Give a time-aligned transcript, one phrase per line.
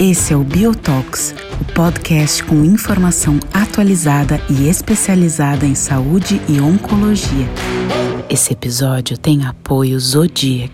[0.00, 7.46] Esse é o Biotox, o podcast com informação atualizada e especializada em saúde e oncologia.
[8.30, 10.72] Esse episódio tem apoio Zodiac.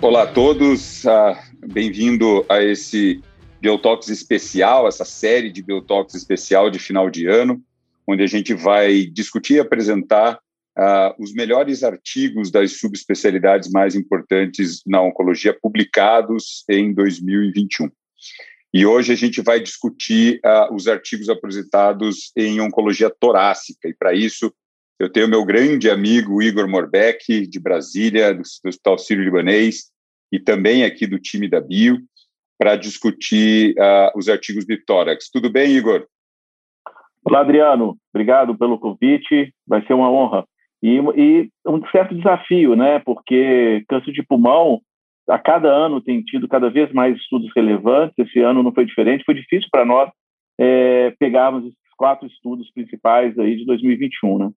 [0.00, 1.34] Olá a todos, uh,
[1.66, 3.20] bem-vindo a esse
[3.60, 7.60] Biotox especial, essa série de Biotox especial de final de ano,
[8.06, 10.38] onde a gente vai discutir e apresentar
[10.80, 17.90] uh, os melhores artigos das subespecialidades mais importantes na oncologia publicados em 2021.
[18.72, 24.14] E hoje a gente vai discutir uh, os artigos apresentados em oncologia torácica, e para
[24.14, 24.52] isso
[24.98, 29.90] eu tenho meu grande amigo Igor Morbeck, de Brasília, do, do Hospital Sírio-Libanês,
[30.32, 31.98] e também aqui do time da Bio,
[32.58, 35.30] para discutir uh, os artigos de tórax.
[35.30, 36.06] Tudo bem, Igor?
[37.24, 37.98] Olá, Adriano.
[38.14, 39.52] Obrigado pelo convite.
[39.66, 40.44] Vai ser uma honra.
[40.82, 42.98] E, e um certo desafio, né?
[43.00, 44.80] Porque câncer de pulmão,
[45.28, 48.14] a cada ano tem tido cada vez mais estudos relevantes.
[48.18, 49.24] Esse ano não foi diferente.
[49.24, 50.10] Foi difícil para nós
[50.58, 54.50] é, pegarmos esses quatro estudos principais aí de 2021, né?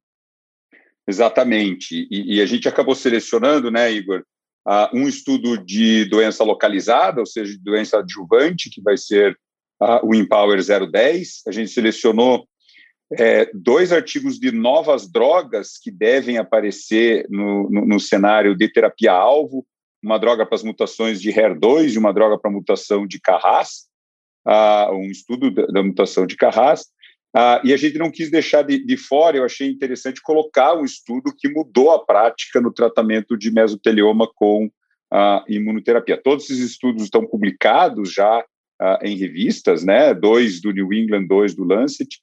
[1.08, 2.08] Exatamente.
[2.10, 4.24] E, e a gente acabou selecionando, né, Igor,
[4.68, 9.38] uh, um estudo de doença localizada, ou seja, de doença adjuvante, que vai ser
[9.82, 11.44] uh, o Empower 010.
[11.48, 12.48] A gente selecionou
[13.12, 19.66] é, dois artigos de novas drogas que devem aparecer no, no, no cenário de terapia-alvo,
[20.02, 23.88] uma droga para as mutações de HER2 e uma droga para a mutação de Carras,
[24.46, 26.82] uh, um estudo da, da, mutação de Carras,
[27.36, 30.84] uh, e a gente não quis deixar de, de, fora, eu achei interessante colocar um
[30.84, 36.22] estudo que mudou a prática no tratamento de mesotelioma com uh, imunoterapia.
[36.22, 38.44] Todos esses estudos estão publicados já
[39.02, 40.14] em revistas, né?
[40.14, 42.20] Dois do New England, dois do Lancet,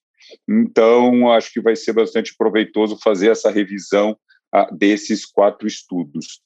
[0.49, 4.17] então, acho que vai ser bastante proveitoso fazer essa revisão
[4.55, 6.41] uh, desses quatro estudos.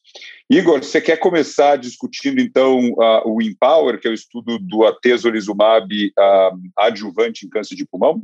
[0.50, 5.86] Igor, você quer começar discutindo, então, uh, o Empower, que é o estudo do atezolizumab
[6.06, 8.22] uh, adjuvante em câncer de pulmão?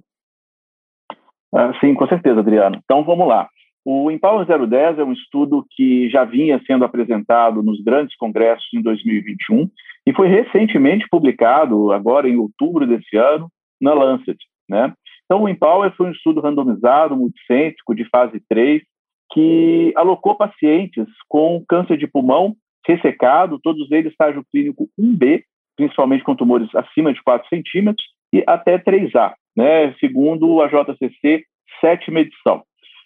[1.80, 2.80] sim, com certeza, Adriano.
[2.84, 3.48] Então, vamos lá.
[3.84, 8.82] O Empower 010 é um estudo que já vinha sendo apresentado nos grandes congressos em
[8.82, 9.68] 2021
[10.06, 14.38] e foi recentemente publicado, agora em outubro desse ano, na Lancet.
[14.68, 14.92] Né?
[15.30, 18.82] Então, o Empower foi um estudo randomizado, multicêntrico, de fase 3,
[19.32, 25.44] que alocou pacientes com câncer de pulmão ressecado, todos eles estágio clínico 1B,
[25.76, 31.44] principalmente com tumores acima de 4 centímetros, e até 3A, né, segundo a JCC,
[31.80, 32.64] sétima edição.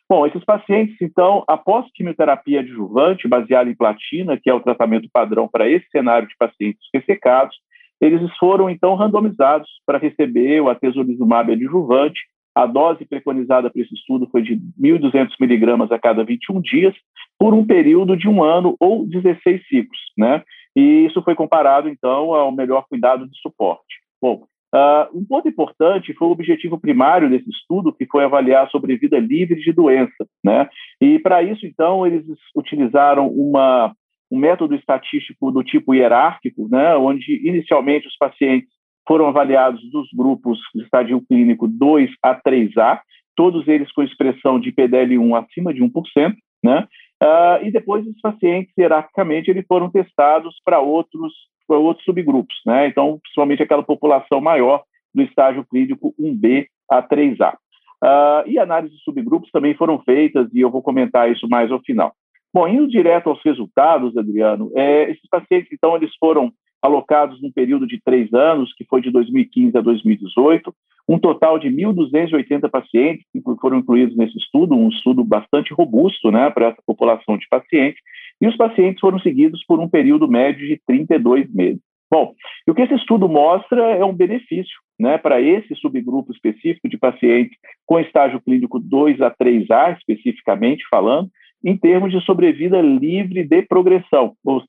[0.09, 5.47] Bom, esses pacientes, então, após quimioterapia adjuvante, baseada em platina, que é o tratamento padrão
[5.47, 7.55] para esse cenário de pacientes ressecados,
[8.01, 12.21] eles foram, então, randomizados para receber o atezolizumab adjuvante.
[12.55, 16.95] A dose preconizada para esse estudo foi de 1.200 miligramas a cada 21 dias,
[17.39, 20.43] por um período de um ano ou 16 ciclos, né?
[20.77, 24.01] E isso foi comparado, então, ao melhor cuidado de suporte.
[24.21, 24.45] Bom,
[24.75, 29.19] uh, um ponto importante foi o objetivo primário desse estudo, que foi avaliar a sobrevida
[29.19, 30.69] livre de doença, né?
[31.01, 33.95] E para isso, então, eles utilizaram uma
[34.31, 38.69] um método estatístico do tipo hierárquico, né, onde inicialmente os pacientes
[39.07, 43.01] foram avaliados dos grupos de estadio clínico 2 a 3A,
[43.37, 46.89] todos eles com expressão de PDL1 acima de 1%, né?
[47.23, 51.33] Uh, e depois os pacientes, hierarquicamente, eles foram testados para outros,
[51.69, 52.89] outros subgrupos, né?
[52.89, 54.83] Então, principalmente aquela população maior
[55.15, 57.55] do estágio clínico 1B a 3A.
[57.55, 57.57] Uh,
[58.03, 61.81] ah, e análises de subgrupos também foram feitas, e eu vou comentar isso mais ao
[61.81, 62.13] final.
[62.55, 67.85] Bom, indo direto aos resultados, Adriano, é, esses pacientes, então, eles foram alocados num período
[67.85, 70.73] de três anos, que foi de 2015 a 2018,
[71.09, 76.49] um total de 1.280 pacientes que foram incluídos nesse estudo, um estudo bastante robusto né,
[76.49, 78.01] para essa população de pacientes,
[78.41, 81.81] e os pacientes foram seguidos por um período médio de 32 meses.
[82.09, 82.35] Bom,
[82.69, 86.97] e o que esse estudo mostra é um benefício né, para esse subgrupo específico de
[86.97, 91.29] pacientes com estágio clínico 2 a 3A, especificamente falando,
[91.65, 94.63] em termos de sobrevida livre de progressão, ou,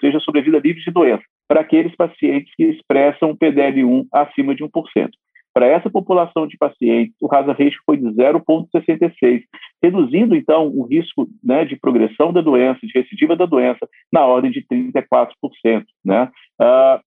[0.00, 5.10] seja, sobrevida livre de doença, para aqueles pacientes que expressam PDL1 acima de 1%.
[5.52, 9.42] Para essa população de pacientes, o hazard ratio foi de 0,66,
[9.82, 14.50] reduzindo, então, o risco né, de progressão da doença, de recidiva da doença, na ordem
[14.50, 15.28] de 34%.
[16.04, 16.30] Né?
[16.60, 17.00] Uh,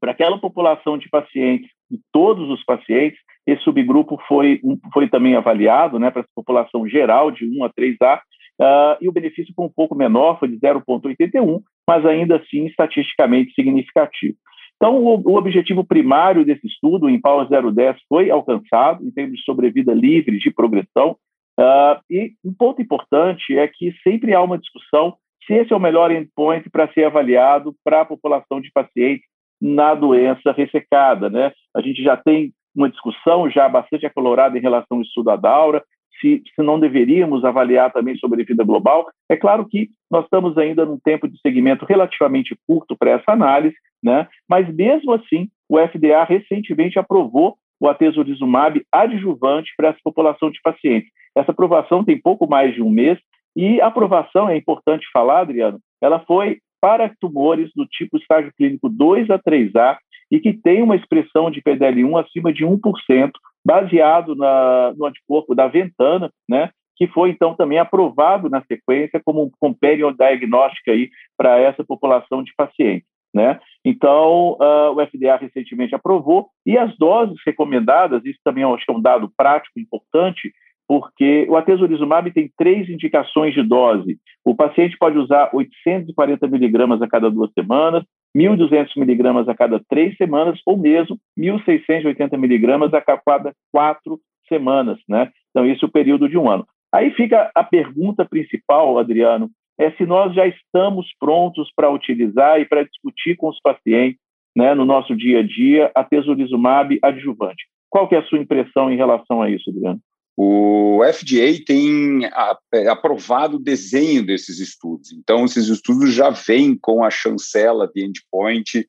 [0.00, 1.70] para aquela população de pacientes,
[2.12, 4.60] todos os pacientes, esse subgrupo foi,
[4.92, 8.20] foi também avaliado, né, para a população geral de 1 a 3A,
[8.60, 13.52] Uh, e o benefício foi um pouco menor, foi de 0,81, mas ainda assim estatisticamente
[13.54, 14.36] significativo.
[14.76, 19.44] Então, o, o, objetivo primário desse estudo, em Power 010, foi alcançado em termos de
[19.44, 21.16] sobrevida livre de progressão,
[21.58, 25.16] Uh, e um ponto importante é que sempre há uma discussão
[25.46, 29.26] se esse é o melhor endpoint para ser avaliado para a população de pacientes
[29.60, 31.30] na doença ressecada.
[31.30, 31.52] Né?
[31.76, 35.84] A gente já tem uma discussão já bastante acalorada em relação ao estudo da Daura,
[36.24, 39.06] se, se não deveríamos avaliar também sobrevida global.
[39.28, 43.76] É claro que nós estamos ainda num tempo de segmento relativamente curto para essa análise,
[44.02, 44.26] né?
[44.48, 51.10] mas mesmo assim, o FDA recentemente aprovou o atezolizumab adjuvante para essa população de pacientes.
[51.36, 53.18] Essa aprovação tem pouco mais de um mês
[53.54, 58.88] e a aprovação, é importante falar, Adriano, ela foi para tumores do tipo estágio clínico
[58.88, 59.96] 2 a 3A
[60.30, 63.30] e que tem uma expressão de PDL1 acima de 1%,
[63.64, 69.42] baseado na, no anticorpo da Ventana, né, que foi então também aprovado na sequência como
[69.42, 73.08] um companion diagnóstico aí para essa população de pacientes.
[73.34, 73.58] Né?
[73.84, 78.94] Então, uh, o FDA recentemente aprovou, e as doses recomendadas, isso também acho que é
[78.94, 80.52] um dado prático importante,
[80.86, 84.18] porque o atezolizumab tem três indicações de dose.
[84.44, 88.04] O paciente pode usar 840 miligramas a cada duas semanas,
[88.36, 94.98] 1.200 miligramas a cada três semanas, ou mesmo 1.680 miligramas a cada quatro semanas.
[95.08, 95.30] Né?
[95.50, 96.66] Então, esse é o período de um ano.
[96.92, 102.64] Aí fica a pergunta principal, Adriano, é se nós já estamos prontos para utilizar e
[102.64, 104.20] para discutir com os pacientes,
[104.56, 107.64] né, no nosso dia a dia, a tesolizumab adjuvante.
[107.90, 109.98] Qual que é a sua impressão em relação a isso, Adriano?
[110.36, 112.24] O FDA tem
[112.72, 115.12] é, aprovado o desenho desses estudos.
[115.12, 118.86] Então, esses estudos já vêm com a chancela de endpoint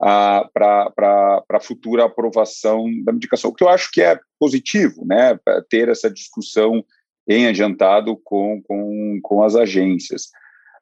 [0.00, 5.38] ah, para futura aprovação da medicação, o que eu acho que é positivo, né,
[5.68, 6.84] ter essa discussão
[7.26, 10.30] em adiantado com, com, com as agências.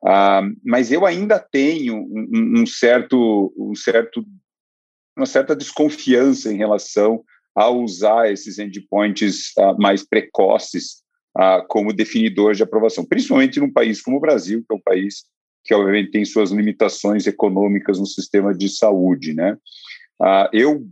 [0.04, 4.24] Ah, mas eu ainda tenho um, um, certo, um certo,
[5.16, 7.22] uma certa desconfiança em relação
[7.54, 11.02] a usar esses endpoints ah, mais precoces
[11.36, 15.24] ah, como definidor de aprovação, principalmente num país como o Brasil, que é um país
[15.64, 19.56] que obviamente tem suas limitações econômicas no sistema de saúde, né?
[20.20, 20.86] Ah, eu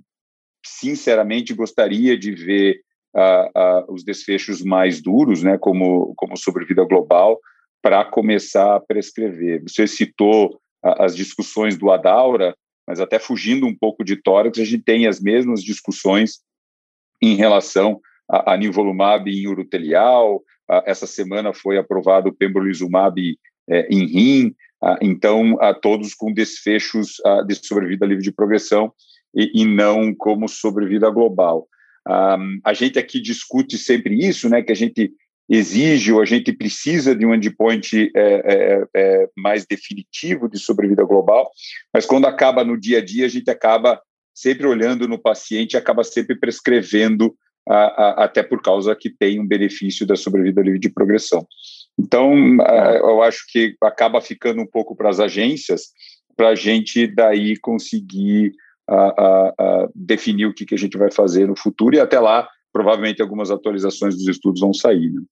[0.64, 2.80] sinceramente gostaria de ver
[3.14, 7.38] uh, uh, os desfechos mais duros, né, como, como sobrevida global,
[7.82, 9.62] para começar a prescrever.
[9.62, 12.54] Você citou uh, as discussões do Adaura,
[12.86, 16.40] mas até fugindo um pouco de tórax, a gente tem as mesmas discussões
[17.20, 18.00] em relação
[18.30, 20.42] a, a nivolumab em urotelial,
[20.86, 23.20] essa semana foi aprovado o pembrolizumab
[23.68, 24.54] eh, em rim,
[25.02, 28.92] então todos com desfechos de sobrevida livre de progressão
[29.34, 31.66] e, e não como sobrevida global.
[32.06, 35.12] A gente aqui discute sempre isso, né, que a gente
[35.50, 41.02] exige ou a gente precisa de um endpoint é, é, é, mais definitivo de sobrevida
[41.02, 41.50] global,
[41.92, 44.00] mas quando acaba no dia a dia, a gente acaba
[44.34, 47.34] sempre olhando no paciente acaba sempre prescrevendo,
[47.68, 51.46] a, a, até por causa que tem um benefício da sobrevida livre de progressão.
[51.98, 52.32] Então,
[53.02, 55.88] eu acho que acaba ficando um pouco para as agências,
[56.36, 58.52] para a gente daí conseguir
[59.94, 63.50] definir o que, que a gente vai fazer no futuro e até lá, provavelmente algumas
[63.50, 65.10] atualizações dos estudos vão sair.
[65.10, 65.22] Né?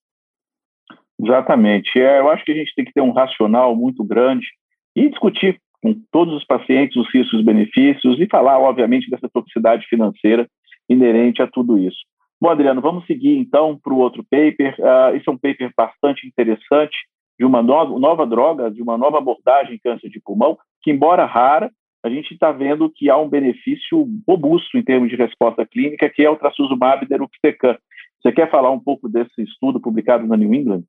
[1.21, 1.99] Exatamente.
[1.99, 4.47] É, eu acho que a gente tem que ter um racional muito grande
[4.95, 9.87] e discutir com todos os pacientes os riscos os benefícios e falar, obviamente, dessa toxicidade
[9.87, 10.49] financeira
[10.89, 11.99] inerente a tudo isso.
[12.41, 14.75] Bom, Adriano, vamos seguir então para o outro paper.
[14.79, 16.97] Uh, esse é um paper bastante interessante
[17.39, 21.25] de uma nova, nova droga, de uma nova abordagem em câncer de pulmão, que, embora
[21.25, 21.71] rara,
[22.05, 26.23] a gente está vendo que há um benefício robusto em termos de resposta clínica, que
[26.23, 27.77] é o trastuzumab deruxtecan.
[28.21, 30.83] Você quer falar um pouco desse estudo publicado na New England?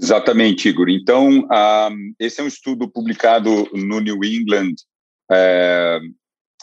[0.00, 0.88] Exatamente, Igor.
[0.88, 4.74] Então, um, esse é um estudo publicado no New England
[5.30, 6.00] é,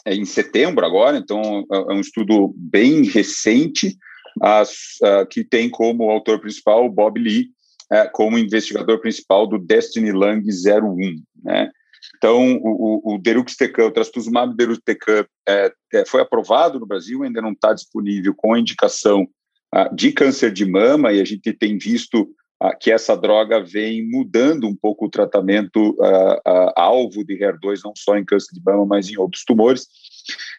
[0.06, 3.96] em setembro agora, então é um estudo bem recente,
[4.38, 7.50] uh, que tem como autor principal o Bob Lee,
[7.92, 11.70] é, como investigador principal do Destiny Lung 01, né?
[12.16, 17.42] Então, o, o, o Deruxtecan, o trastuzumab deruxtecan é, é, foi aprovado no Brasil, ainda
[17.42, 19.28] não está disponível com indicação
[19.74, 22.39] ah, de câncer de mama, e a gente tem visto ah,
[22.78, 27.92] que essa droga vem mudando um pouco o tratamento ah, ah alvo de HER2, não
[27.96, 29.86] só em câncer de mama, mas em outros tumores.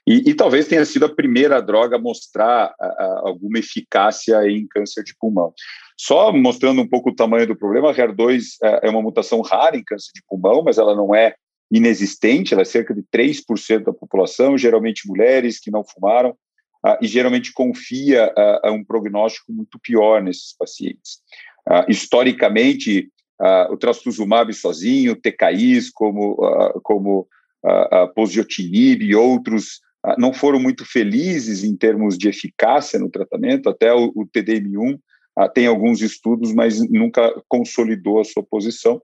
[0.08, 4.66] E, e talvez tenha sido a primeira droga a mostrar ah, ah, alguma eficácia em
[4.68, 5.54] câncer de pulmão.
[5.96, 9.78] Só mostrando um pouco o tamanho do problema, a HER2 é, é uma mutação rara
[9.78, 11.36] em câncer de pulmão, mas ela não é
[11.72, 16.32] inexistente, ela é cerca de 3% da população, geralmente mulheres que não fumaram,
[16.86, 21.20] uh, e geralmente confia uh, a um prognóstico muito pior nesses pacientes.
[21.70, 23.10] Uh, historicamente,
[23.72, 26.38] o trastuzumab sozinho, TKIs como,
[26.84, 27.28] como
[27.64, 29.80] a posiotinib e outros
[30.16, 35.00] não foram muito felizes em termos de eficácia no tratamento, até o, o TDM1
[35.38, 39.02] ah, tem alguns estudos, mas nunca consolidou a sua posição.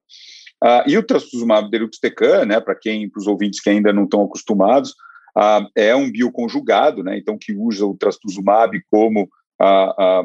[0.61, 4.23] Ah, e o trastuzumab deruxtecan, né, para quem, para os ouvintes que ainda não estão
[4.23, 4.93] acostumados,
[5.35, 10.23] ah, é um bioconjugado, né, então que usa o trastuzumab como ah, ah,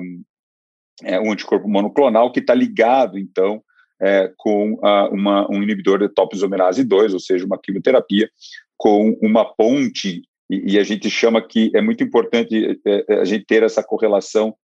[1.03, 3.63] é um anticorpo monoclonal que está ligado, então,
[4.01, 8.29] é, com ah, uma, um inibidor de topoisomerase 2, ou seja, uma quimioterapia
[8.77, 13.25] com uma ponte, e, e a gente chama que é muito importante é, é a
[13.25, 14.55] gente ter essa correlação,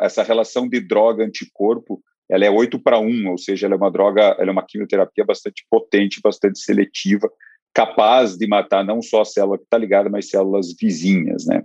[0.00, 4.36] essa relação de droga-anticorpo, ela é 8 para 1, ou seja, ela é uma droga,
[4.38, 7.30] ela é uma quimioterapia bastante potente, bastante seletiva,
[7.76, 11.62] capaz de matar não só a célula que está ligada, mas células vizinhas, né?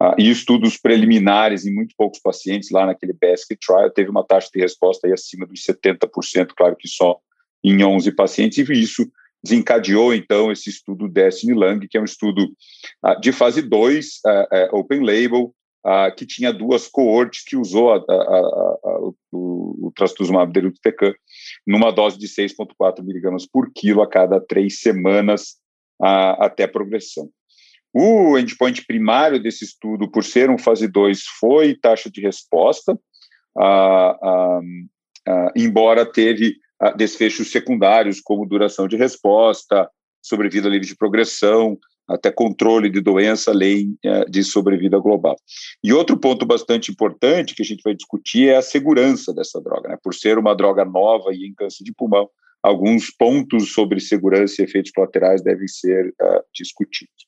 [0.00, 4.48] Ah, e estudos preliminares em muito poucos pacientes lá naquele basket trial teve uma taxa
[4.54, 7.18] de resposta aí acima dos 70%, claro que só
[7.64, 9.04] em 11 pacientes, e isso
[9.42, 12.48] desencadeou então esse estudo Destiny Lung, que é um estudo
[13.02, 15.52] ah, de fase 2, ah, é, open label,
[15.84, 18.98] ah, que tinha duas coortes que usou a, a, a,
[19.32, 21.14] o, o trastuzumab deruxtecan
[21.66, 25.56] numa dose de 6,4 miligramas por quilo a cada três semanas
[26.00, 27.28] até a progressão.
[27.92, 32.98] O endpoint primário desse estudo, por ser um fase 2, foi taxa de resposta,
[35.56, 36.56] embora teve
[36.96, 39.90] desfechos secundários, como duração de resposta,
[40.22, 41.78] sobrevida livre de progressão,
[42.08, 45.36] até controle de doença, lei é, de sobrevida global.
[45.82, 49.90] E outro ponto bastante importante que a gente vai discutir é a segurança dessa droga.
[49.90, 49.98] Né?
[50.02, 52.28] Por ser uma droga nova e em câncer de pulmão,
[52.62, 57.26] alguns pontos sobre segurança e efeitos colaterais devem ser uh, discutidos.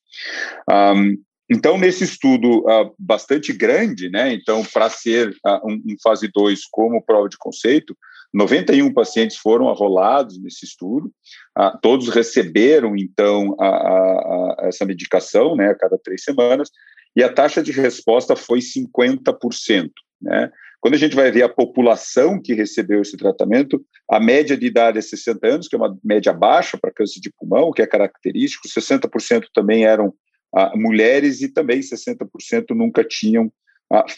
[0.68, 1.16] Um,
[1.50, 6.60] então, nesse estudo uh, bastante grande, né, então, para ser uh, um, um, fase 2
[6.70, 7.96] como prova de conceito,
[8.32, 11.12] 91 pacientes foram arrolados nesse estudo,
[11.58, 16.70] uh, todos receberam, então, a, a, a essa medicação, né, a cada três semanas,
[17.16, 19.90] e a taxa de resposta foi 50%,
[20.22, 20.50] né.
[20.80, 24.98] Quando a gente vai ver a população que recebeu esse tratamento, a média de idade
[24.98, 28.66] é 60 anos, que é uma média baixa para câncer de pulmão, que é característico,
[28.66, 30.14] 60% também eram
[30.54, 33.50] ah, mulheres e também 60% nunca tinham ah,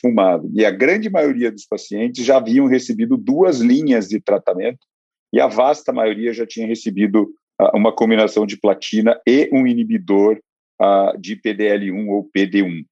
[0.01, 0.51] fumado.
[0.55, 4.87] E a grande maioria dos pacientes já haviam recebido duas linhas de tratamento
[5.33, 10.39] e a vasta maioria já tinha recebido ah, uma combinação de platina e um inibidor
[10.81, 12.85] ah, de PDL1 ou PD1.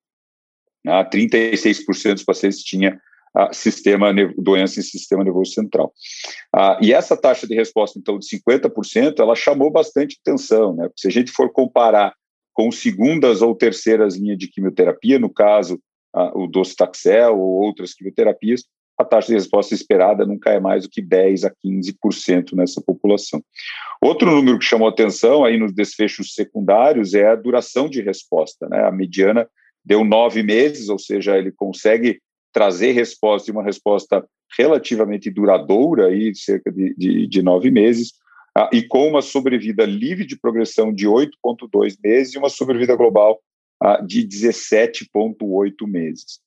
[0.87, 2.99] Ah, 36% dos pacientes tinha
[3.35, 5.93] ah, sistema doença em sistema nervoso central.
[6.55, 10.89] Ah, e essa taxa de resposta, então, de 50%, ela chamou bastante atenção, né?
[10.97, 12.15] Se a gente for comparar
[12.53, 15.81] com segundas ou terceiras linhas de quimioterapia, no caso,
[16.35, 18.65] o docetaxel ou outras quimioterapias,
[19.01, 23.43] a taxa de resposta esperada nunca é mais do que 10 a 15% nessa população.
[24.03, 28.85] Outro número que chamou atenção aí nos desfechos secundários é a duração de resposta, né?
[28.85, 29.49] A mediana
[29.83, 32.21] deu nove meses, ou seja, ele consegue
[32.53, 34.27] trazer resposta e uma resposta
[34.59, 38.13] relativamente duradoura, aí, cerca de, de, de nove meses,
[38.57, 43.41] ah, e com uma sobrevida livre de progressão de 8,2 meses e uma sobrevida global
[44.07, 46.41] de 17,8 meses.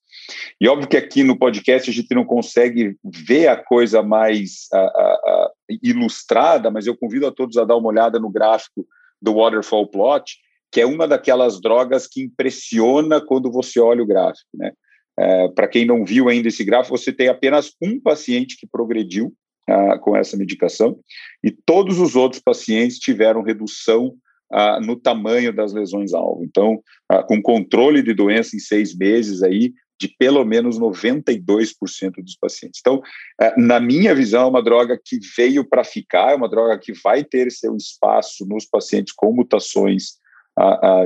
[0.62, 4.78] E óbvio que aqui no podcast a gente não consegue ver a coisa mais ah,
[4.78, 8.86] ah ilustrada, mas eu convido a todos a dar uma olhada no gráfico
[9.22, 10.38] do Waterfall Plot,
[10.72, 14.72] que é uma daquelas drogas que impressiona quando você olha o gráfico, né?
[15.18, 19.32] É, Para quem não viu ainda esse gráfico, você tem apenas um paciente que progrediu
[19.70, 21.00] ah, com essa medicação
[21.44, 24.16] e todos os outros pacientes tiveram redução
[24.54, 26.44] ah, no tamanho das lesões-alvo.
[26.44, 26.80] Então,
[27.10, 32.80] ah, com controle de doença em seis meses aí, de pelo menos 92% dos pacientes.
[32.82, 33.02] Então,
[33.42, 36.94] eh, na minha visão, é uma droga que veio para ficar, é uma droga que
[37.04, 40.22] vai ter seu espaço nos pacientes com mutações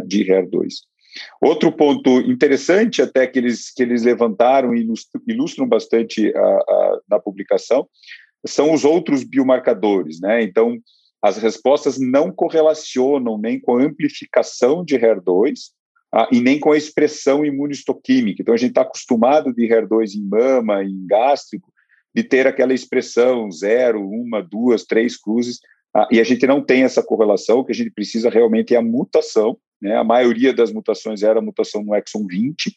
[0.06, 0.74] de HER2.
[1.42, 6.34] Outro ponto interessante, até que eles, que eles levantaram e ilustram, ilustram bastante
[7.10, 7.88] na publicação,
[8.46, 10.20] são os outros biomarcadores.
[10.20, 10.44] Né?
[10.44, 10.77] Então,
[11.22, 15.72] as respostas não correlacionam nem com a amplificação de HER2
[16.14, 18.42] ah, e nem com a expressão imunistoquímica.
[18.42, 21.72] Então, a gente está acostumado de HER2 em mama, em gástrico,
[22.16, 25.60] de ter aquela expressão zero, uma, duas, três cruzes,
[25.94, 28.78] ah, e a gente não tem essa correlação, o que a gente precisa realmente é
[28.78, 29.96] a mutação, né?
[29.96, 32.74] A maioria das mutações era mutação no exon 20,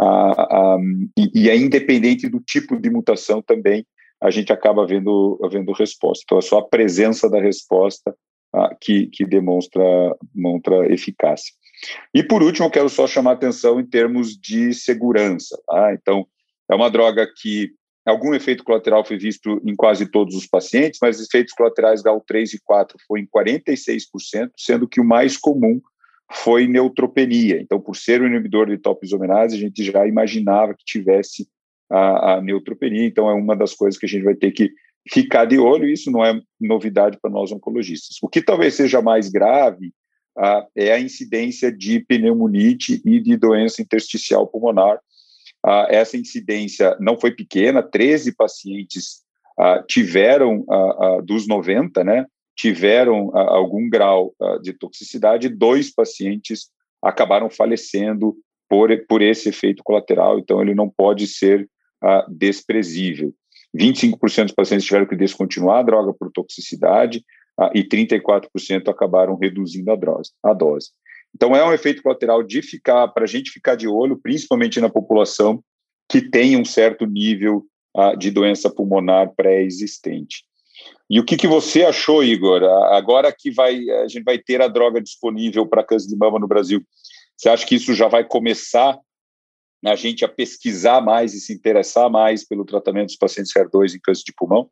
[0.00, 0.78] ah, ah,
[1.16, 3.86] e, e é independente do tipo de mutação também,
[4.20, 6.22] a gente acaba vendo, vendo resposta.
[6.24, 8.14] Então, é só a presença da resposta
[8.54, 9.82] ah, que, que demonstra,
[10.34, 11.52] demonstra eficácia.
[12.12, 15.56] E, por último, eu quero só chamar atenção em termos de segurança.
[15.66, 15.94] Tá?
[15.94, 16.26] Então,
[16.70, 17.70] é uma droga que
[18.04, 22.54] algum efeito colateral foi visto em quase todos os pacientes, mas efeitos colaterais da U3
[22.54, 25.80] e 4 foi em 46%, sendo que o mais comum
[26.30, 27.60] foi neutropenia.
[27.60, 31.48] Então, por ser um inibidor de topoisomerase, a gente já imaginava que tivesse
[31.90, 33.04] a, a neutropenia.
[33.04, 34.70] Então, é uma das coisas que a gente vai ter que
[35.10, 38.16] ficar de olho, isso não é novidade para nós oncologistas.
[38.22, 39.92] O que talvez seja mais grave
[40.76, 45.00] é a incidência de pneumonite e de doença intersticial pulmonar.
[45.88, 49.22] Essa incidência não foi pequena, 13 pacientes
[49.88, 50.64] tiveram,
[51.24, 52.26] dos 90, né,
[52.56, 56.68] tiveram algum grau de toxicidade, dois pacientes
[57.02, 58.36] acabaram falecendo
[58.68, 61.68] por, por esse efeito colateral, então ele não pode ser
[62.28, 63.32] desprezível.
[63.76, 67.24] 25% dos pacientes tiveram que descontinuar a droga por toxicidade
[67.60, 70.90] uh, e 34% acabaram reduzindo a dose, a dose.
[71.34, 74.88] Então, é um efeito colateral de ficar, para a gente ficar de olho, principalmente na
[74.88, 75.62] população
[76.08, 80.44] que tem um certo nível uh, de doença pulmonar pré-existente.
[81.10, 82.62] E o que, que você achou, Igor?
[82.92, 86.46] Agora que vai, a gente vai ter a droga disponível para câncer de mama no
[86.46, 86.82] Brasil,
[87.36, 88.98] você acha que isso já vai começar
[89.86, 94.00] a gente a pesquisar mais e se interessar mais pelo tratamento dos pacientes HER2 em
[94.00, 94.68] câncer de pulmão?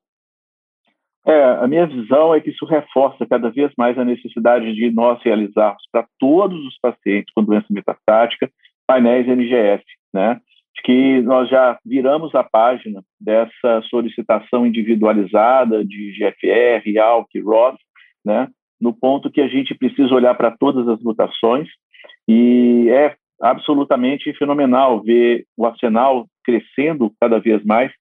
[1.26, 5.20] É, a minha visão é que isso reforça cada vez mais a necessidade de nós
[5.24, 8.48] realizarmos para todos os pacientes com doença metastática
[8.86, 9.84] painéis NGF,
[10.14, 10.40] né?
[10.84, 17.76] Que nós já viramos a página dessa solicitação individualizada de GFR, ALK, ROS,
[18.24, 18.48] né?
[18.80, 21.68] No ponto que a gente precisa olhar para todas as mutações
[22.28, 27.92] e é absolutamente fenomenal ver o arsenal crescendo cada vez mais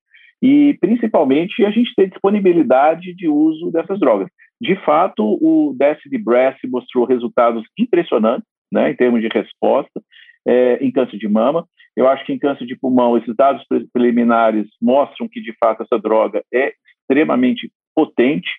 [0.41, 4.27] e, principalmente, a gente ter disponibilidade de uso dessas drogas.
[4.61, 10.01] De fato, o DESD Breast mostrou resultados impressionantes né, em termos de resposta
[10.47, 11.65] é, em câncer de mama.
[11.95, 15.99] Eu acho que em câncer de pulmão, esses dados preliminares mostram que, de fato, essa
[15.99, 18.49] droga é extremamente potente.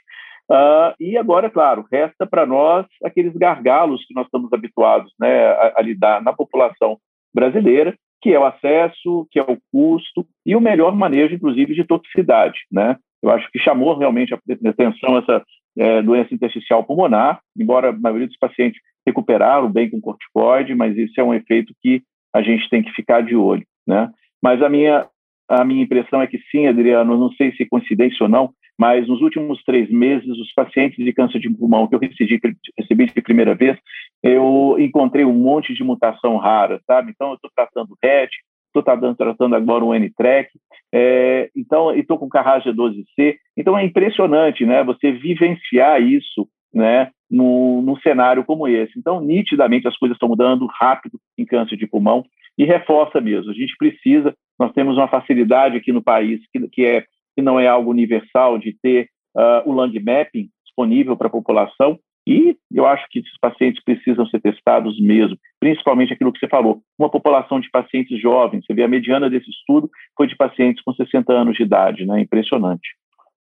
[0.50, 5.74] Uh, e agora, claro, resta para nós aqueles gargalos que nós estamos habituados né, a,
[5.76, 6.98] a, lidar na população
[7.34, 11.84] brasileira, que é o acesso, que é o custo e o melhor manejo, inclusive, de
[11.84, 12.60] toxicidade.
[12.70, 12.96] Né?
[13.22, 14.38] Eu acho que chamou realmente a
[14.68, 15.42] atenção essa
[15.76, 21.20] é, doença intersticial pulmonar, embora a maioria dos pacientes recuperaram bem com corticoide, mas isso
[21.20, 23.66] é um efeito que a gente tem que ficar de olho.
[23.86, 24.10] Né?
[24.42, 25.06] Mas a minha,
[25.48, 29.20] a minha impressão é que sim, Adriano, não sei se coincidência ou não, mas nos
[29.20, 32.38] últimos três meses, os pacientes de câncer de pulmão que eu recebi,
[32.78, 33.78] recebi de primeira vez,
[34.22, 37.10] eu encontrei um monte de mutação rara, sabe?
[37.10, 38.30] Então, eu estou tratando RET,
[38.66, 40.50] estou tratando agora o N-TREC,
[40.92, 43.36] é, então, estou com Carraja 12C.
[43.56, 44.84] Então, é impressionante, né?
[44.84, 47.10] Você vivenciar isso, né?
[47.30, 48.96] No, num cenário como esse.
[48.96, 52.24] Então, nitidamente, as coisas estão mudando rápido em câncer de pulmão
[52.56, 53.50] e reforça mesmo.
[53.50, 57.04] A gente precisa, nós temos uma facilidade aqui no país que, que é
[57.36, 61.98] que não é algo universal de ter uh, o lung mapping disponível para a população.
[62.26, 66.82] E eu acho que esses pacientes precisam ser testados mesmo, principalmente aquilo que você falou,
[66.98, 68.64] uma população de pacientes jovens.
[68.66, 72.20] Você vê a mediana desse estudo foi de pacientes com 60 anos de idade, né?
[72.20, 72.88] Impressionante.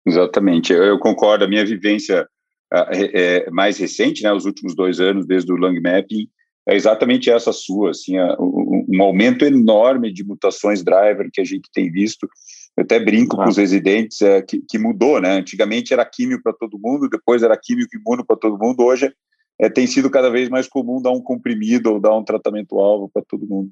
[0.04, 1.46] Exatamente, eu, concordo.
[1.46, 2.28] A minha vivência
[2.74, 6.28] é, é mais recente, né, os últimos dois anos, desde o lung mapping,
[6.68, 11.92] é exatamente essa sua, assim, um aumento enorme de mutações driver que a gente tem
[11.92, 12.28] visto
[12.78, 13.44] eu até brinco ah.
[13.44, 15.34] com os residentes é, que, que, mudou, né?
[15.34, 19.12] Antigamente era químio para todo mundo, depois era químico imuno para todo mundo, hoje
[19.60, 23.24] é, tem sido cada vez mais comum dar um comprimido ou dar um tratamento-alvo para
[23.28, 23.70] todo mundo.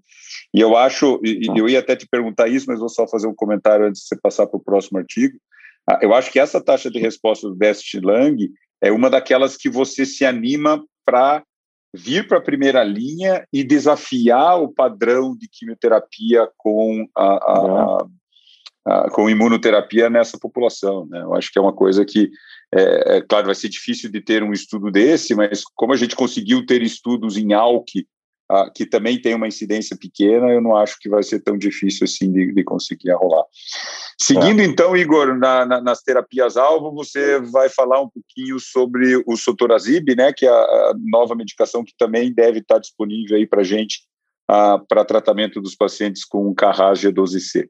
[0.53, 1.53] E eu acho, e, ah.
[1.57, 4.15] eu ia até te perguntar isso, mas vou só fazer um comentário antes de você
[4.21, 5.37] passar para o próximo artigo.
[5.89, 8.37] Ah, eu acho que essa taxa de resposta do Best Lang
[8.81, 11.43] é uma daquelas que você se anima para
[11.93, 18.07] vir para a primeira linha e desafiar o padrão de quimioterapia com a, a,
[19.11, 21.05] com imunoterapia nessa população.
[21.07, 21.21] Né?
[21.21, 22.29] Eu acho que é uma coisa que,
[22.73, 26.15] é, é, claro, vai ser difícil de ter um estudo desse, mas como a gente
[26.15, 28.07] conseguiu ter estudos em ALK,
[28.73, 32.31] que também tem uma incidência pequena, eu não acho que vai ser tão difícil assim
[32.31, 33.43] de, de conseguir arrolar.
[34.19, 34.65] Seguindo, é.
[34.65, 40.33] então, Igor, na, na, nas terapias-alvo, você vai falar um pouquinho sobre o sotorazib, né,
[40.33, 43.99] que é a, a nova medicação que também deve estar disponível aí para a gente
[44.49, 47.67] ah, para tratamento dos pacientes com Carras G12C.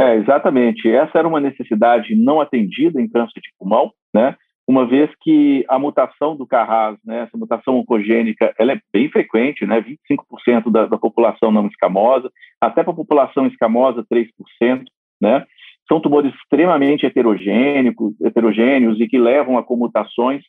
[0.00, 0.90] É, exatamente.
[0.90, 4.34] Essa era uma necessidade não atendida em câncer de pulmão, né?
[4.66, 9.66] Uma vez que a mutação do Carras, né, essa mutação oncogênica, ela é bem frequente,
[9.66, 9.80] né?
[9.82, 14.84] 25% da, da população não escamosa, até para a população escamosa, 3%,
[15.20, 15.44] né?
[15.86, 20.42] São tumores extremamente heterogêneos, heterogêneos e que levam a comutações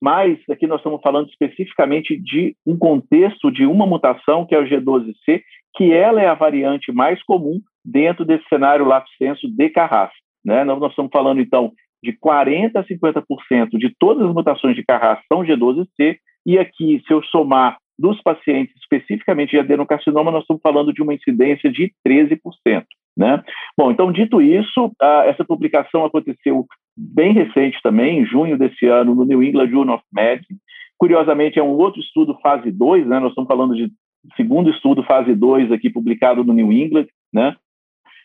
[0.00, 4.64] mas aqui nós estamos falando especificamente de um contexto de uma mutação, que é o
[4.64, 5.42] G12C,
[5.76, 10.10] que ela é a variante mais comum dentro desse cenário lato senso de Carras.
[10.44, 10.64] Né?
[10.64, 15.42] Nós estamos falando, então, de 40% a 50% de todas as mutações de Carras são
[15.42, 21.02] G12C, e aqui, se eu somar dos pacientes especificamente de adenocarcinoma, nós estamos falando de
[21.02, 22.38] uma incidência de 13%.
[23.16, 23.42] Né?
[23.76, 24.92] Bom, então, dito isso,
[25.26, 26.64] essa publicação aconteceu
[26.98, 30.58] bem recente também, em junho desse ano, no New England Journal of Medicine.
[30.98, 33.20] Curiosamente, é um outro estudo fase 2, né?
[33.20, 33.90] nós estamos falando de
[34.36, 37.54] segundo estudo fase 2 aqui publicado no New England, né?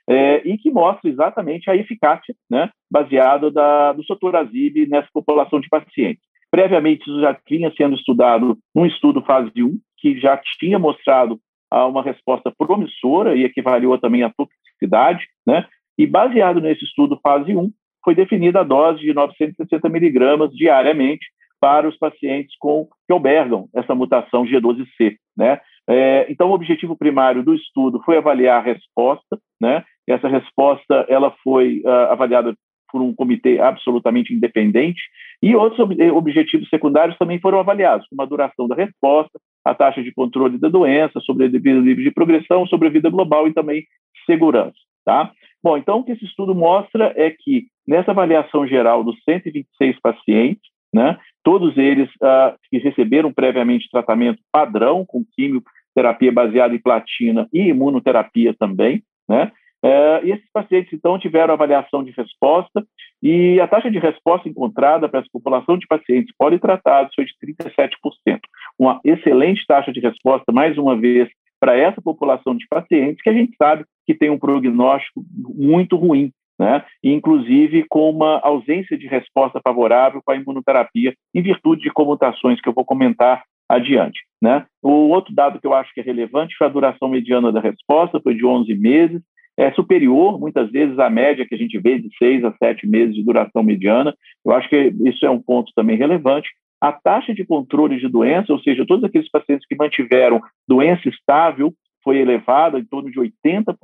[0.10, 5.70] É, e que mostra exatamente a eficácia, né, baseada da, do sotorazib nessa população de
[5.70, 6.22] pacientes.
[6.52, 11.40] Previamente, isso já vinha sendo estudado num estudo fase 1, que já tinha mostrado
[11.72, 15.66] ah, uma resposta promissora e equivaliou também à toxicidade, né,
[15.98, 17.72] e baseado nesse estudo fase 1,
[18.04, 21.26] foi definida a dose de 960 miligramas diariamente
[21.60, 25.62] para os pacientes com que albergam essa mutação G12C, né?
[25.88, 29.84] É, então, o objetivo primário do estudo foi avaliar a resposta, né?
[30.08, 32.54] Essa resposta ela foi uh, avaliada
[32.92, 35.02] por um comitê absolutamente independente
[35.42, 40.04] e outros ob objetivos secundários também foram avaliados, como a duração da resposta, a taxa
[40.04, 43.84] de controle da doença, sobrevida livre de progressão, sobrevida global e também
[44.26, 45.32] segurança, tá?
[45.64, 50.62] Bom, então o que esse estudo mostra é que nessa avaliação geral dos 126 pacientes,
[50.94, 57.70] né, todos eles uh, que receberam previamente tratamento padrão com quimioterapia baseada em platina e
[57.70, 59.52] imunoterapia também, né,
[59.86, 62.86] uh, e esses pacientes, então, tiveram avaliação de resposta
[63.22, 68.40] e a taxa de resposta encontrada para essa população de pacientes politratados foi de 37%.
[68.78, 71.30] Uma excelente taxa de resposta, mais uma vez,
[71.64, 75.24] para essa população de pacientes que a gente sabe que tem um prognóstico
[75.56, 76.84] muito ruim né?
[77.04, 82.70] inclusive com uma ausência de resposta favorável com a imunoterapia, em virtude de comutações que
[82.70, 84.20] eu vou comentar adiante.
[84.42, 84.66] Né?
[84.82, 88.20] O outro dado que eu acho que é relevante foi a duração mediana da resposta,
[88.22, 89.22] foi de 11 meses,
[89.58, 93.16] é superior, muitas vezes, à média que a gente vê de 6 a 7 meses
[93.16, 94.14] de duração mediana.
[94.44, 96.50] Eu acho que isso é um ponto também relevante.
[96.84, 101.74] A taxa de controle de doença, ou seja, todos aqueles pacientes que mantiveram doença estável,
[102.04, 103.76] foi elevada em torno de 80%,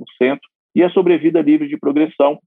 [0.76, 2.38] e a sobrevida livre de progressão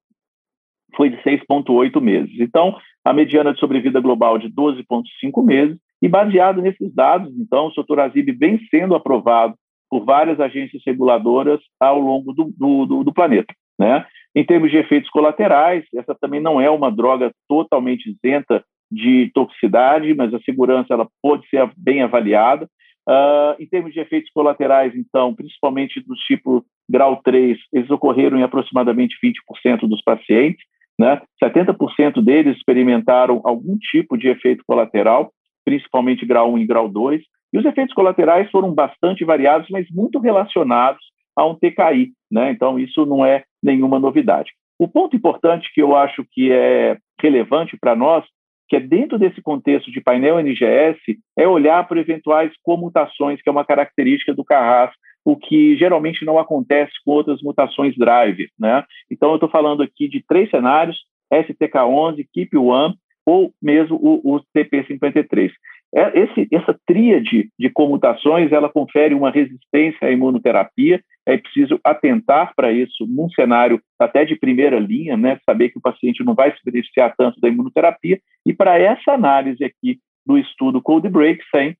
[0.95, 2.39] foi de 6,8 meses.
[2.39, 7.73] Então, a mediana de sobrevida global de 12,5 meses, e baseado nesses dados, então, o
[7.73, 9.55] sotorazib vem sendo aprovado
[9.89, 13.55] por várias agências reguladoras ao longo do, do, do planeta.
[13.79, 14.05] Né?
[14.35, 18.63] Em termos de efeitos colaterais, essa também não é uma droga totalmente isenta
[18.93, 22.69] de toxicidade, mas a segurança ela pode ser bem avaliada.
[23.09, 28.45] Uh, em termos de efeitos colaterais, então, principalmente do tipo grau 3, eles ocorreram em
[28.45, 30.63] aproximadamente 20% dos pacientes.
[31.01, 31.21] Né?
[31.43, 35.33] 70% deles experimentaram algum tipo de efeito colateral,
[35.65, 40.19] principalmente grau 1 e grau 2, e os efeitos colaterais foram bastante variados, mas muito
[40.19, 41.03] relacionados
[41.37, 42.51] a um TKI, né?
[42.51, 44.53] Então isso não é nenhuma novidade.
[44.79, 48.25] O ponto importante que eu acho que é relevante para nós,
[48.69, 50.99] que é dentro desse contexto de painel NGS,
[51.37, 54.93] é olhar para eventuais comutações, que é uma característica do Carras
[55.25, 58.49] o que geralmente não acontece com outras mutações drive.
[58.59, 58.85] Né?
[59.11, 60.99] Então, eu estou falando aqui de três cenários,
[61.33, 62.95] STK11, KEEP1
[63.25, 65.53] ou mesmo o, o TP53.
[65.95, 72.53] É, esse, essa tríade de comutações, ela confere uma resistência à imunoterapia, é preciso atentar
[72.57, 76.51] para isso num cenário até de primeira linha, né, saber que o paciente não vai
[76.51, 81.71] se beneficiar tanto da imunoterapia, e para essa análise aqui do estudo Code Break 100,
[81.71, 81.75] uh,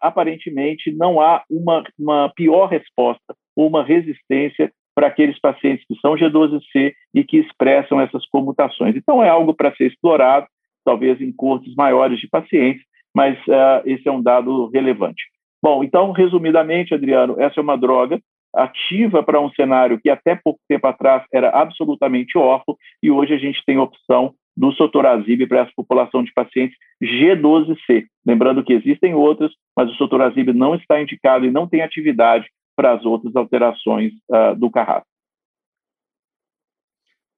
[0.00, 6.94] aparentemente não há uma, uma pior resposta, uma resistência para aqueles pacientes que são G12C
[7.14, 8.96] e que expressam essas comutações.
[8.96, 10.46] Então, é algo para ser explorado,
[10.84, 12.82] talvez em cortes maiores de pacientes,
[13.16, 15.24] mas uh, esse é um dado relevante.
[15.62, 18.20] Bom, então, resumidamente, Adriano, essa é uma droga
[18.54, 23.38] ativa para um cenário que até pouco tempo atrás era absolutamente órfão e hoje a
[23.38, 28.04] gente tem opção do sotorazib para essa população de pacientes G12C.
[28.26, 32.92] Lembrando que existem outras, mas o sotorazib não está indicado e não tem atividade para
[32.92, 35.08] as outras alterações uh, do carrasco.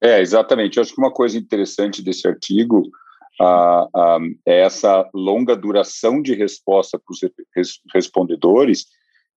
[0.01, 0.77] É, exatamente.
[0.77, 2.83] Eu acho que uma coisa interessante desse artigo
[3.41, 7.19] uh, uh, é essa longa duração de resposta para os
[7.55, 8.85] res respondedores,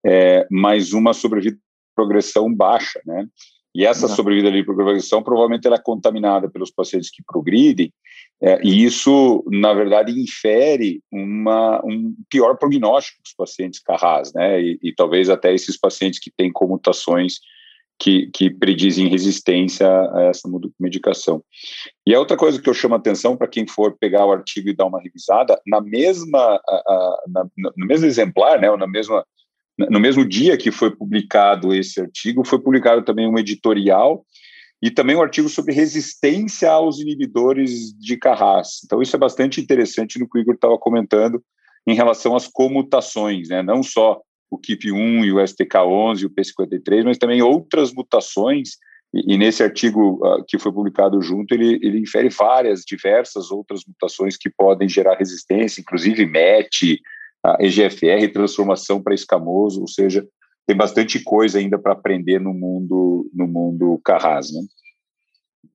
[0.06, 1.58] é, mas uma sobrevida
[1.96, 3.28] progressão baixa, né?
[3.74, 7.94] E essa sobrevida por progressão provavelmente ela é contaminada pelos pacientes que progridem,
[8.42, 14.62] é, e isso, na verdade, infere uma, um pior prognóstico dos pacientes carras, né?
[14.62, 17.40] E, e, talvez até esses pacientes que têm comutações
[18.02, 21.44] que, que predizem resistência a essa medicação.
[22.04, 24.70] E a outra coisa que eu chamo a atenção para quem for pegar o artigo
[24.70, 27.46] e dar uma revisada, na mesma, a, na,
[27.78, 29.24] no mesmo exemplar, né, ou na mesma
[29.78, 34.24] no mesmo dia que foi publicado esse artigo, foi publicado também um editorial
[34.82, 38.82] e também um artigo sobre resistência aos inibidores de Carras.
[38.86, 41.42] Então, isso é bastante interessante no que o Igor estava comentando
[41.88, 43.64] em relação às comutações, né?
[43.64, 48.72] não só o KIP1 e o STK11 e o P53, mas também outras mutações
[49.14, 53.82] E, e nesse artigo uh, que foi publicado junto, ele, ele infere várias, diversas outras
[53.88, 57.00] mutações que podem gerar resistência, inclusive MET,
[57.44, 60.26] a EGFR, transformação para escamoso, ou seja,
[60.68, 64.62] tem bastante coisa ainda para aprender no mundo no mundo Carras, né?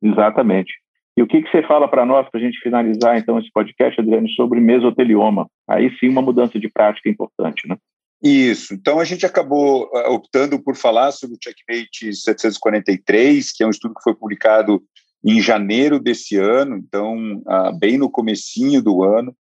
[0.03, 0.73] Exatamente.
[1.17, 4.01] E o que, que você fala para nós, para a gente finalizar então esse podcast,
[4.01, 5.49] Adriano, sobre mesotelioma?
[5.69, 7.77] Aí sim uma mudança de prática importante, né?
[8.23, 8.73] Isso.
[8.75, 13.71] Então a gente acabou uh, optando por falar sobre o Checkmate 743, que é um
[13.71, 14.83] estudo que foi publicado
[15.25, 19.37] em janeiro desse ano, então uh, bem no comecinho do ano,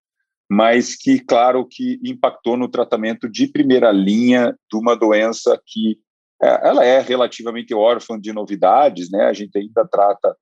[0.48, 5.98] mas que, claro, que impactou no tratamento de primeira linha de uma doença que
[6.42, 9.24] uh, ela é relativamente órfã de novidades, né?
[9.24, 10.36] A gente ainda trata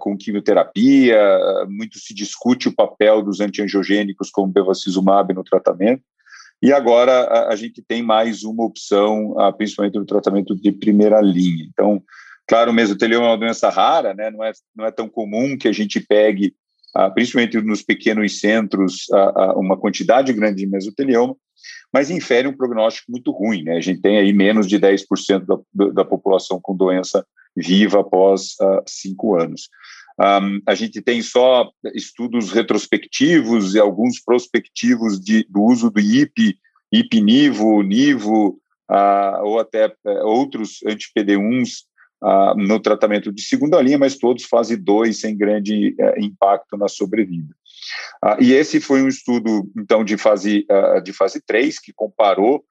[0.00, 1.16] com quimioterapia,
[1.68, 6.02] muito se discute o papel dos antiangiogênicos como bevacizumab no tratamento,
[6.62, 11.66] e agora a, a gente tem mais uma opção, principalmente no tratamento de primeira linha.
[11.70, 12.02] Então,
[12.46, 14.30] claro, o mesotelioma é uma doença rara, né?
[14.30, 16.54] não, é, não é tão comum que a gente pegue,
[17.14, 19.06] principalmente nos pequenos centros,
[19.56, 21.36] uma quantidade grande de mesotelioma,
[21.92, 23.62] mas infere um prognóstico muito ruim.
[23.62, 23.76] Né?
[23.76, 27.24] A gente tem aí menos de 10% da, da população com doença
[27.56, 29.68] viva após cinco anos.
[30.20, 36.58] Um, a gente tem só estudos retrospectivos e alguns prospectivos de, do uso do IP,
[36.92, 41.84] IP-NIVO, NIVO, uh, ou até uh, outros anti-PD1s
[42.22, 46.88] uh, no tratamento de segunda linha, mas todos fase 2, sem grande eh, impacto na
[46.88, 47.54] sobrevida.
[48.22, 52.64] Ah, e esse foi um estudo, então, de fase, ah, de fase 3, que comparou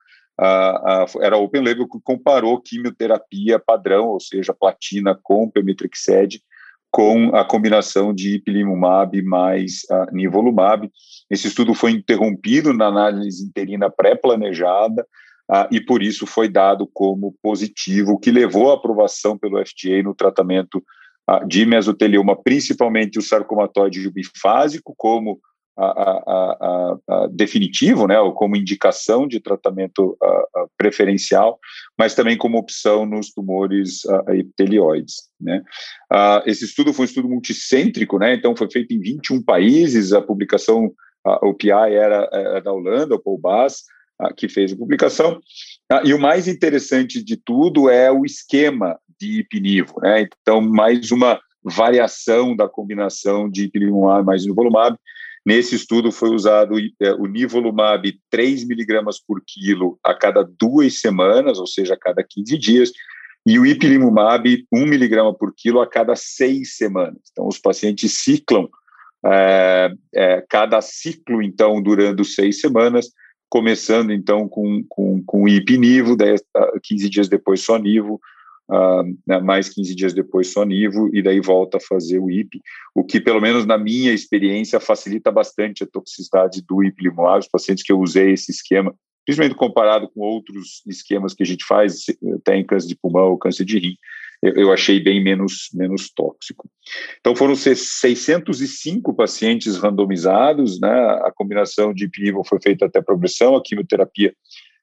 [1.20, 6.40] era open label que comparou quimioterapia padrão, ou seja, platina com pemetrexed,
[6.90, 10.90] com a combinação de ipilimumab mais uh, nivolumab.
[11.30, 15.06] Esse estudo foi interrompido na análise interina pré-planejada
[15.50, 20.02] uh, e por isso foi dado como positivo, o que levou à aprovação pelo FDA
[20.02, 20.82] no tratamento
[21.30, 25.38] uh, de mesotelioma, principalmente o sarcomatoide bifásico, como
[25.78, 30.18] a, a, a, definitivo, né, ou como indicação de tratamento
[30.76, 31.58] preferencial,
[31.96, 35.28] mas também como opção nos tumores epitelioides.
[35.40, 35.62] Né.
[36.46, 40.92] esse estudo foi um estudo multicêntrico, né, então foi feito em 21 países, a publicação,
[41.42, 43.84] o PI era, era da Holanda, o Paul Bass,
[44.36, 45.40] que fez a publicação,
[46.04, 51.38] e o mais interessante de tudo é o esquema de ipinivo, né, então mais uma
[51.62, 54.96] variação da combinação de ipilimumab mais nivolumab,
[55.48, 61.58] Nesse estudo foi usado é, o nivolumab 3 miligramas por quilo a cada duas semanas,
[61.58, 62.92] ou seja, a cada 15 dias,
[63.46, 67.16] e o ipilimumab 1 miligrama por quilo a cada seis semanas.
[67.32, 68.68] Então, os pacientes ciclam
[69.24, 73.08] é, é, cada ciclo, então, durando seis semanas,
[73.48, 76.42] começando, então, com, com, com ipinivo, 10,
[76.82, 78.20] 15 dias depois só nivo,
[78.70, 82.60] uh, mais 15 dias depois só Nivo, e daí volta a fazer o IP,
[82.94, 87.84] o que, pelo menos na minha experiência, facilita bastante a toxicidade do ipilimumab, os pacientes
[87.84, 92.04] que eu usei esse esquema, principalmente comparado com outros esquemas que a gente faz,
[92.36, 93.96] até em câncer de pulmão ou câncer de rim,
[94.42, 96.70] eu achei bem menos, menos tóxico.
[97.18, 100.90] Então, foram 605 pacientes randomizados, né?
[100.90, 104.32] a combinação de ipinivo foi feita até progressão, a quimioterapia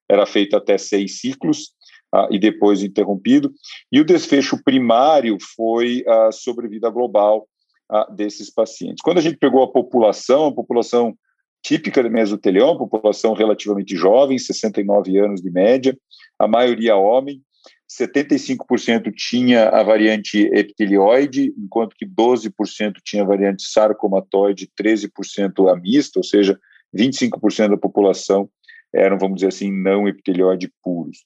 [0.09, 1.71] era feita até seis ciclos,
[2.15, 3.53] uh, e depois interrompido.
[3.91, 7.47] E o desfecho primário foi a sobrevida global
[7.91, 9.01] uh, desses pacientes.
[9.03, 11.13] Quando a gente pegou a população, a população
[11.61, 15.97] típica de mesotelioma, população relativamente jovem, 69 anos de média,
[16.39, 17.41] a maioria homem,
[17.89, 26.19] 75% tinha a variante epitelioide, enquanto que 12% tinha a variante sarcomatoide, 13% a mista,
[26.19, 26.59] ou seja,
[26.95, 28.49] 25% da população
[28.93, 31.25] eram, vamos dizer assim, não epitelioide puros.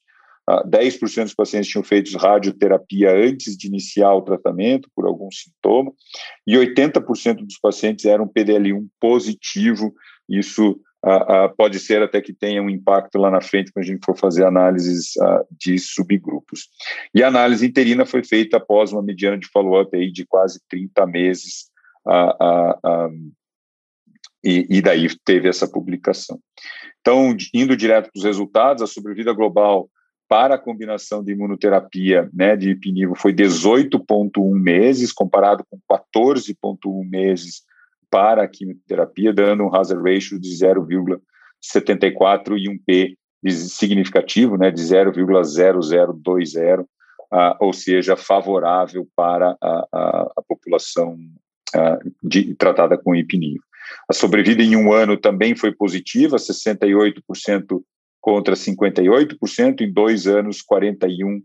[0.66, 5.92] 10% dos pacientes tinham feito radioterapia antes de iniciar o tratamento por algum sintoma,
[6.48, 9.94] e 80% dos pacientes eram PDL1 positivo.
[10.28, 10.80] Isso
[11.56, 14.46] pode ser até que tenha um impacto lá na frente quando a gente for fazer
[14.46, 15.14] análises
[15.58, 16.68] de subgrupos.
[17.14, 21.06] E a análise interina foi feita após uma mediana de follow-up aí de quase 30
[21.08, 21.70] meses,
[24.44, 26.40] e, e daí teve essa publicação.
[27.02, 29.90] Então, indo direto para os resultados, a sobrevida global
[30.30, 37.64] para a combinação de imunoterapia né, de ipinivo foi 18,1 meses, comparado com 14,1 meses
[38.12, 43.18] para a quimioterapia, dando um hazard ratio de 0,74 e um P
[43.50, 46.86] significativo né, de 0,0020, uh,
[47.60, 51.18] ou seja, favorável para a, a, a população
[51.76, 53.64] uh, de, tratada com ipinivo.
[54.08, 57.82] A sobrevida em um ano também foi positiva, 68%
[58.30, 61.42] contra 58%, em dois anos, 41%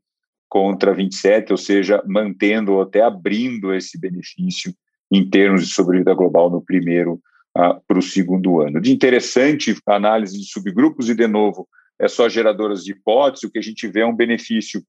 [0.46, 4.70] contra 27, ou seja, mantendo ou até abrindo esse benefício
[5.10, 7.14] em termos de sobrevida global no primeiro
[7.56, 8.82] uh, para o segundo ano.
[8.82, 11.66] De interessante análise de subgrupos, e de novo,
[11.98, 14.84] é só geradoras de hipótese, o que a gente vê é um benefício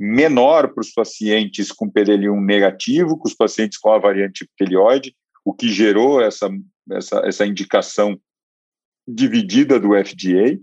[0.00, 5.52] menor para os pacientes com PDL1 negativo, com os pacientes com a variante epitelioide, o
[5.52, 6.48] que gerou essa,
[6.90, 8.18] essa, essa indicação
[9.06, 10.58] dividida do FDA,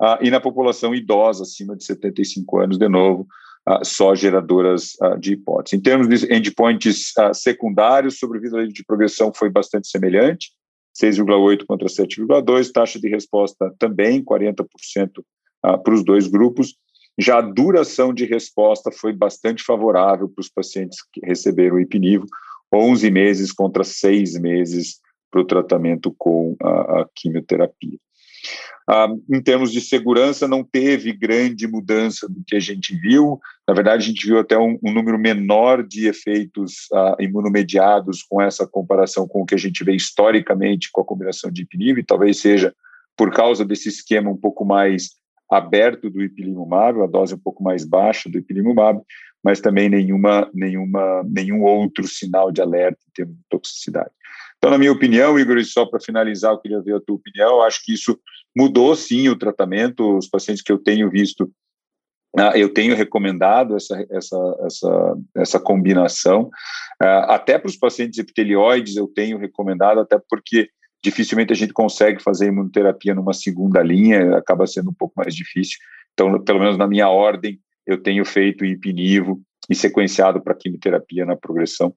[0.00, 3.26] uh, e na população idosa, acima de 75 anos, de novo,
[3.68, 5.76] uh, só geradoras uh, de hipótese.
[5.76, 10.50] Em termos de endpoints secundários, sobrevida de progressão foi bastante semelhante,
[11.00, 15.10] 6,8 contra 7,2, taxa de resposta também 40%
[15.60, 16.76] para os dois grupos.
[17.18, 22.26] Já a duração de resposta foi bastante favorável para os pacientes que receberam o ipinivo,
[22.72, 27.98] 11 meses contra 6 meses para o tratamento com a, a quimioterapia.
[28.88, 33.40] Ah, em termos de segurança, não teve grande mudança do que a gente viu.
[33.66, 38.42] Na verdade, a gente viu até um, um número menor de efeitos ah, imunomediados com
[38.42, 42.38] essa comparação com o que a gente vê historicamente com a combinação de ipiniv, talvez
[42.38, 42.74] seja
[43.16, 45.16] por causa desse esquema um pouco mais
[45.50, 49.00] aberto do ipilimumab, a dose um pouco mais baixa do ipilimumab,
[49.42, 54.10] mas também nenhuma, nenhuma, nenhum outro sinal de alerta em termos de toxicidade.
[54.64, 57.60] Então, na minha opinião, Igor, e só para finalizar, eu queria ver a tua opinião,
[57.60, 58.18] acho que isso
[58.56, 61.52] mudou sim o tratamento, os pacientes que eu tenho visto,
[62.34, 66.48] ah, eu tenho recomendado essa, essa, essa, essa combinação,
[66.98, 70.70] ah, até para os pacientes epitelioides eu tenho recomendado, até porque
[71.04, 75.76] dificilmente a gente consegue fazer imunoterapia numa segunda linha, acaba sendo um pouco mais difícil,
[76.14, 81.36] então, pelo menos na minha ordem, eu tenho feito ipinivo e sequenciado para quimioterapia na
[81.36, 81.92] progressão.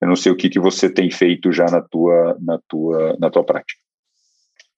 [0.00, 3.30] Eu não sei o que, que você tem feito já na tua, na tua, na
[3.30, 3.80] tua prática.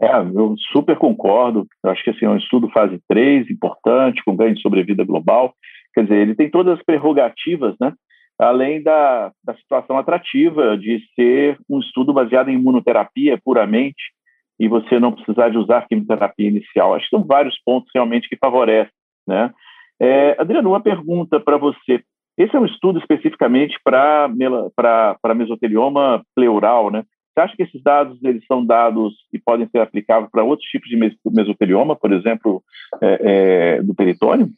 [0.01, 1.67] É, eu super concordo.
[1.83, 5.55] Eu acho que assim, é um estudo fase 3, importante, com ganho de sobrevida global.
[5.95, 7.93] Quer dizer, ele tem todas as prerrogativas, né?
[8.39, 14.13] além da, da situação atrativa de ser um estudo baseado em imunoterapia puramente
[14.59, 16.95] e você não precisar de usar quimioterapia inicial.
[16.95, 18.93] Acho que são vários pontos realmente que favorecem.
[19.27, 19.53] Né?
[20.01, 22.03] É, Adriano, uma pergunta para você.
[22.37, 24.29] Esse é um estudo especificamente para
[25.35, 27.05] mesotelioma pleural, né?
[27.35, 30.89] Você acha que esses dados eles são dados e podem ser aplicados para outros tipos
[30.89, 32.63] de mesotelioma, por exemplo,
[33.03, 34.49] é, é, do peritônio?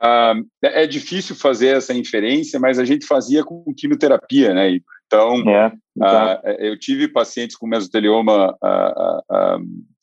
[0.00, 4.78] Ah, é difícil fazer essa inferência, mas a gente fazia com quimioterapia, né?
[5.06, 9.58] Então, é, ah, eu tive pacientes com mesotelioma ah,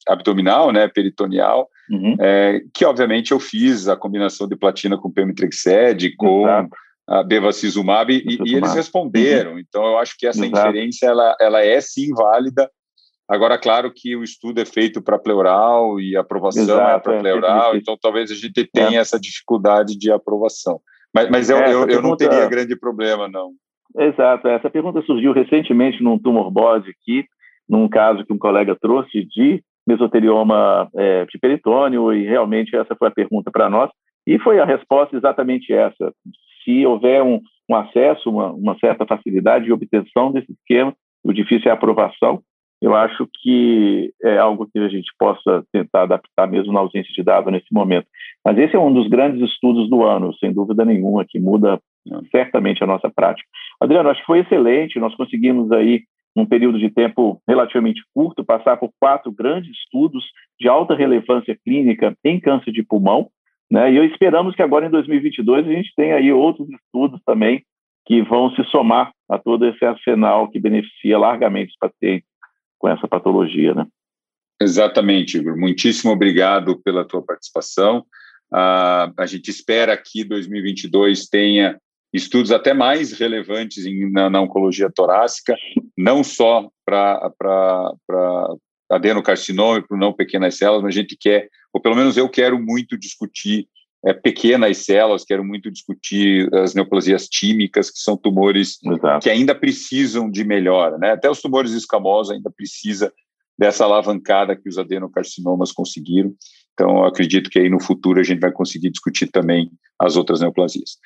[0.07, 2.15] abdominal, né, peritoneal, uhum.
[2.19, 6.69] é, que obviamente eu fiz a combinação de platina com pemetrexed, com Exato.
[7.07, 9.53] a bevacizumab, e, e, eles responderam.
[9.53, 9.59] Uhum.
[9.59, 10.69] Então, eu acho que essa Exato.
[10.69, 12.69] inferência, ela, ela é sim válida.
[13.27, 17.13] Agora, claro que o estudo é feito para pleural e a aprovação é Exato, é
[17.13, 19.01] para pleural, é então talvez a gente tenha é.
[19.01, 20.79] essa dificuldade de aprovação.
[21.13, 23.53] Mas, mas eu, eu, eu não teria grande problema, não.
[23.97, 24.47] Exato.
[24.47, 27.25] Essa pergunta surgiu recentemente num tumor bode aqui,
[27.67, 33.07] num caso que um colega trouxe de mesotelioma é, de peritônio, e realmente essa foi
[33.07, 33.89] a pergunta para nós,
[34.27, 36.13] e foi a resposta exatamente essa.
[36.63, 40.93] Se houver um, um acesso, uma, uma, certa facilidade de obtenção desse esquema,
[41.23, 42.41] o difícil é a aprovação.
[42.81, 47.23] Eu acho que é algo que a gente possa tentar adaptar mesmo na ausência de
[47.23, 48.07] dado nesse momento.
[48.43, 51.79] Mas esse é um dos grandes estudos do ano, sem dúvida nenhuma, que muda
[52.31, 53.47] certamente a nossa prática.
[53.79, 56.03] Adriano, acho que foi excelente, nós conseguimos aí
[56.35, 60.23] num período de tempo relativamente curto, passar por quatro grandes estudos
[60.59, 63.29] de alta relevância clínica em câncer de pulmão,
[63.71, 63.91] né?
[63.91, 67.63] E esperamos que agora em 2022 a gente tenha aí outros estudos também
[68.05, 72.27] que vão se somar a todo esse arsenal que beneficia largamente os pacientes
[72.77, 73.87] com essa patologia, né?
[74.61, 75.57] Exatamente, Igor.
[75.57, 78.05] Muitíssimo obrigado pela tua participação.
[78.53, 81.79] Uh, a gente espera que 2022 tenha
[82.15, 85.55] estudos até mais relevantes em, na, na, oncologia torácica,
[85.97, 87.31] não só para
[88.89, 92.59] adenocarcinoma e para não pequenas células, mas a gente quer, ou pelo menos eu quero
[92.59, 93.67] muito discutir
[94.05, 99.23] é, pequenas células, quero muito discutir as neoplasias tímicas, que são tumores Exato.
[99.23, 101.11] que ainda precisam de melhora, né?
[101.11, 103.11] Até os tumores escamosos ainda precisa
[103.57, 106.33] dessa alavancada que os adenocarcinomas conseguiram.
[106.73, 110.41] Então, eu acredito que aí no futuro a gente vai conseguir discutir também as outras
[110.41, 110.97] neoplasias.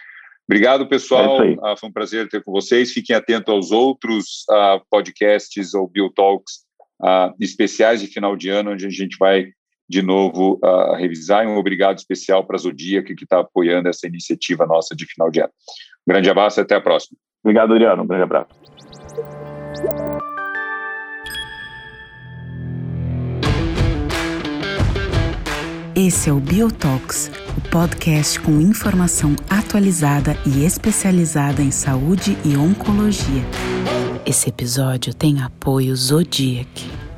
[0.49, 1.43] Obrigado, pessoal.
[1.43, 2.91] É ah, foi um prazer ter com vocês.
[2.91, 6.65] Fiquem atentos aos outros uh, podcasts ou Biotalks
[7.03, 9.51] uh, especiais de final de ano, onde a gente vai
[9.87, 10.59] de novo
[10.97, 11.43] revisar.
[11.43, 15.29] E um obrigado especial para a Zodíaca, que está apoiando essa iniciativa nossa de final
[15.29, 15.51] de ano.
[16.07, 17.15] Um grande abraço e até a próxima.
[17.43, 18.01] Obrigado, Adriano.
[18.01, 18.49] Um grande abraço.
[26.01, 33.43] Esse é o Biotalks o podcast com informação atualizada e especializada em saúde e oncologia.
[34.25, 37.08] Esse episódio tem apoio Zodiac.